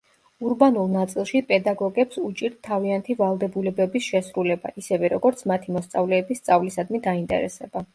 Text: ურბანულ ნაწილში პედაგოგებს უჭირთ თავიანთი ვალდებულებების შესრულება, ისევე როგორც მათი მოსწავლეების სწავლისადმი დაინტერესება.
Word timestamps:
ურბანულ 0.45 0.87
ნაწილში 0.93 1.41
პედაგოგებს 1.51 2.17
უჭირთ 2.29 2.57
თავიანთი 2.69 3.19
ვალდებულებების 3.21 4.09
შესრულება, 4.09 4.75
ისევე 4.85 5.15
როგორც 5.17 5.49
მათი 5.55 5.81
მოსწავლეების 5.81 6.47
სწავლისადმი 6.47 7.09
დაინტერესება. 7.11 7.89